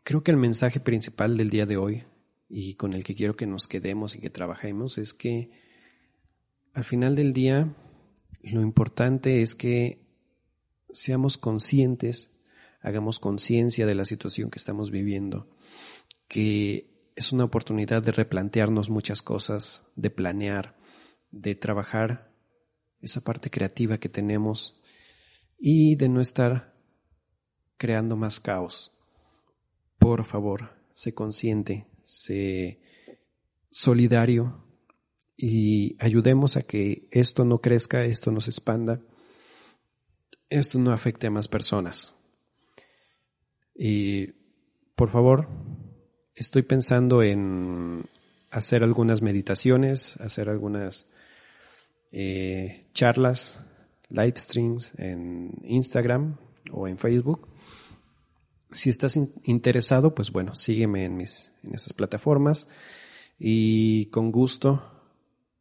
creo 0.03 0.23
que 0.23 0.31
el 0.31 0.37
mensaje 0.37 0.79
principal 0.79 1.37
del 1.37 1.49
día 1.49 1.65
de 1.65 1.77
hoy 1.77 2.03
y 2.49 2.75
con 2.75 2.93
el 2.93 3.03
que 3.03 3.15
quiero 3.15 3.35
que 3.35 3.47
nos 3.47 3.67
quedemos 3.67 4.15
y 4.15 4.19
que 4.19 4.29
trabajemos 4.29 4.97
es 4.97 5.13
que 5.13 5.51
al 6.73 6.83
final 6.83 7.15
del 7.15 7.33
día 7.33 7.73
lo 8.41 8.61
importante 8.61 9.41
es 9.41 9.55
que 9.55 10.03
seamos 10.91 11.37
conscientes, 11.37 12.32
hagamos 12.83 13.19
conciencia 13.19 13.87
de 13.87 13.95
la 13.95 14.05
situación 14.05 14.51
que 14.51 14.59
estamos 14.59 14.91
viviendo, 14.91 15.49
que 16.27 16.93
es 17.15 17.31
una 17.31 17.45
oportunidad 17.45 18.03
de 18.03 18.11
replantearnos 18.11 18.89
muchas 18.89 19.21
cosas, 19.21 19.83
de 19.95 20.09
planear, 20.09 20.75
de 21.31 21.55
trabajar 21.55 22.31
esa 22.99 23.21
parte 23.21 23.49
creativa 23.49 23.97
que 23.97 24.09
tenemos 24.09 24.79
y 25.57 25.95
de 25.95 26.09
no 26.09 26.21
estar 26.21 26.75
creando 27.77 28.17
más 28.17 28.39
caos. 28.39 28.91
Por 29.97 30.25
favor, 30.25 30.73
sé 30.93 31.13
consciente, 31.13 31.87
sé 32.03 32.81
solidario 33.71 34.65
y 35.37 35.95
ayudemos 36.03 36.57
a 36.57 36.63
que 36.63 37.07
esto 37.11 37.45
no 37.45 37.59
crezca, 37.59 38.03
esto 38.03 38.31
no 38.31 38.41
se 38.41 38.51
expanda, 38.51 39.01
esto 40.49 40.79
no 40.79 40.91
afecte 40.91 41.27
a 41.27 41.31
más 41.31 41.47
personas. 41.47 42.15
Y 43.75 44.33
por 44.95 45.09
favor, 45.09 45.47
estoy 46.35 46.63
pensando 46.63 47.23
en 47.23 48.05
hacer 48.51 48.83
algunas 48.83 49.21
meditaciones, 49.21 50.17
hacer 50.17 50.49
algunas 50.49 51.07
eh, 52.11 52.85
charlas, 52.93 53.63
live 54.09 54.35
streams 54.35 54.93
en 54.97 55.53
Instagram 55.63 56.37
o 56.71 56.87
en 56.87 56.97
Facebook. 56.97 57.47
Si 58.71 58.89
estás 58.89 59.19
interesado, 59.43 60.13
pues 60.13 60.31
bueno, 60.31 60.55
sígueme 60.55 61.05
en 61.05 61.17
mis, 61.17 61.51
en 61.63 61.75
esas 61.75 61.93
plataformas 61.93 62.67
y 63.39 64.07
con 64.07 64.31
gusto 64.31 64.89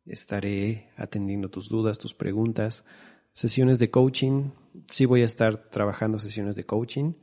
estaré 0.04 0.90
atendiendo 0.96 1.48
tus 1.48 1.68
dudas, 1.68 1.98
tus 1.98 2.14
preguntas, 2.14 2.84
sesiones 3.32 3.78
de 3.78 3.90
coaching. 3.90 4.50
Sí 4.88 5.06
voy 5.06 5.22
a 5.22 5.26
estar 5.26 5.70
trabajando 5.70 6.18
sesiones 6.18 6.56
de 6.56 6.64
coaching 6.64 7.14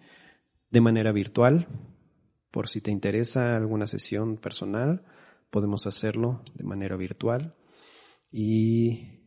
de 0.69 0.82
manera 0.82 1.12
virtual. 1.12 1.67
Por 2.51 2.67
si 2.67 2.82
te 2.82 2.91
interesa 2.91 3.55
alguna 3.55 3.88
sesión 3.88 4.38
personal, 4.38 5.03
podemos 5.49 5.88
hacerlo 5.88 6.43
de 6.55 6.63
manera 6.63 6.95
virtual. 6.95 7.55
Y 8.32 9.19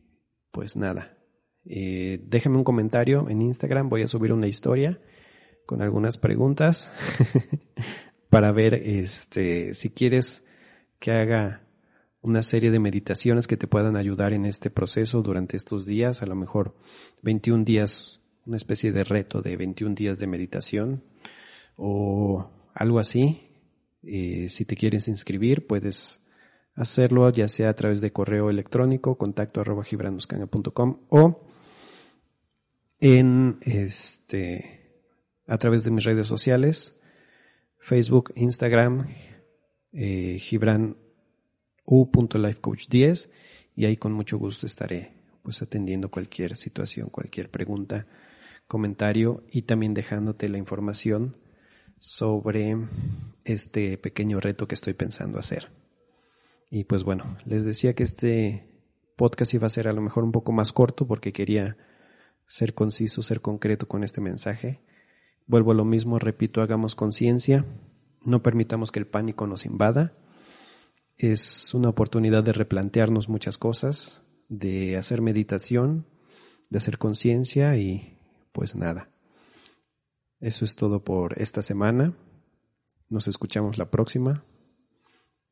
pues 0.51 0.75
nada, 0.75 1.17
eh, 1.65 2.19
déjame 2.25 2.57
un 2.57 2.63
comentario 2.63 3.29
en 3.29 3.41
Instagram, 3.41 3.89
voy 3.89 4.03
a 4.03 4.07
subir 4.07 4.33
una 4.33 4.47
historia 4.47 5.01
con 5.65 5.81
algunas 5.81 6.17
preguntas 6.17 6.91
para 8.29 8.51
ver 8.51 8.73
este 8.73 9.73
si 9.73 9.89
quieres 9.89 10.45
que 10.99 11.11
haga 11.11 11.63
una 12.21 12.41
serie 12.41 12.71
de 12.71 12.79
meditaciones 12.79 13.47
que 13.47 13.57
te 13.57 13.67
puedan 13.67 13.97
ayudar 13.97 14.33
en 14.33 14.45
este 14.45 14.69
proceso 14.69 15.21
durante 15.21 15.57
estos 15.57 15.85
días, 15.85 16.21
a 16.21 16.25
lo 16.25 16.35
mejor 16.35 16.75
21 17.21 17.65
días, 17.65 18.21
una 18.45 18.57
especie 18.57 18.91
de 18.91 19.03
reto 19.03 19.41
de 19.41 19.57
21 19.57 19.95
días 19.95 20.19
de 20.19 20.27
meditación 20.27 21.01
o 21.75 22.49
algo 22.73 22.99
así. 22.99 23.49
Eh, 24.03 24.47
si 24.49 24.65
te 24.65 24.75
quieres 24.75 25.07
inscribir, 25.07 25.65
puedes 25.65 26.21
hacerlo 26.75 27.29
ya 27.29 27.47
sea 27.47 27.69
a 27.69 27.75
través 27.75 28.01
de 28.01 28.11
correo 28.11 28.49
electrónico, 28.49 29.17
contacto 29.17 29.61
arroba 29.61 29.85
o 31.09 31.47
en 32.99 33.57
este, 33.61 35.01
a 35.47 35.57
través 35.57 35.83
de 35.83 35.91
mis 35.91 36.03
redes 36.03 36.27
sociales, 36.27 36.95
Facebook, 37.79 38.31
Instagram, 38.35 39.07
eh, 39.91 40.37
Gibran 40.39 40.97
u.lifecoach10 41.85 43.29
y 43.75 43.85
ahí 43.85 43.97
con 43.97 44.13
mucho 44.13 44.37
gusto 44.37 44.65
estaré 44.65 45.11
pues 45.41 45.61
atendiendo 45.61 46.09
cualquier 46.09 46.55
situación, 46.55 47.09
cualquier 47.09 47.49
pregunta, 47.49 48.07
comentario 48.67 49.43
y 49.51 49.63
también 49.63 49.93
dejándote 49.93 50.49
la 50.49 50.57
información 50.57 51.37
sobre 51.99 52.77
este 53.45 53.97
pequeño 53.97 54.39
reto 54.39 54.67
que 54.67 54.75
estoy 54.75 54.93
pensando 54.93 55.39
hacer. 55.39 55.71
Y 56.69 56.85
pues 56.85 57.03
bueno, 57.03 57.37
les 57.45 57.63
decía 57.63 57.93
que 57.93 58.03
este 58.03 58.67
podcast 59.15 59.53
iba 59.53 59.67
a 59.67 59.69
ser 59.69 59.87
a 59.87 59.93
lo 59.93 60.01
mejor 60.01 60.23
un 60.23 60.31
poco 60.31 60.51
más 60.51 60.73
corto 60.73 61.07
porque 61.07 61.31
quería 61.31 61.77
ser 62.47 62.73
conciso, 62.73 63.21
ser 63.21 63.41
concreto 63.41 63.87
con 63.87 64.03
este 64.03 64.21
mensaje. 64.21 64.81
Vuelvo 65.45 65.71
a 65.71 65.75
lo 65.75 65.85
mismo, 65.85 66.19
repito, 66.19 66.61
hagamos 66.61 66.95
conciencia, 66.95 67.65
no 68.25 68.41
permitamos 68.43 68.91
que 68.91 68.99
el 68.99 69.07
pánico 69.07 69.47
nos 69.47 69.65
invada 69.65 70.15
Es 71.17 71.73
una 71.73 71.89
oportunidad 71.89 72.43
de 72.43 72.53
replantearnos 72.53 73.29
muchas 73.29 73.57
cosas, 73.57 74.23
de 74.49 74.97
hacer 74.97 75.21
meditación, 75.21 76.07
de 76.69 76.79
hacer 76.79 76.97
conciencia 76.97 77.77
y 77.77 78.12
pues 78.53 78.75
nada. 78.75 79.09
Eso 80.39 80.63
es 80.63 80.77
todo 80.77 81.03
por 81.03 81.41
esta 81.41 81.61
semana. 81.61 82.13
Nos 83.09 83.27
escuchamos 83.27 83.77
la 83.77 83.91
próxima 83.91 84.45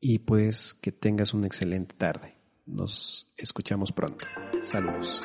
y 0.00 0.20
pues 0.20 0.72
que 0.72 0.92
tengas 0.92 1.34
una 1.34 1.46
excelente 1.46 1.94
tarde. 1.94 2.36
Nos 2.66 3.32
escuchamos 3.36 3.92
pronto. 3.92 4.26
Saludos. 4.62 5.24